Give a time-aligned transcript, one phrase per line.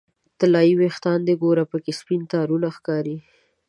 [0.39, 3.17] طلایې ویښان دې ګوره پکې سپین تارونه ښکاري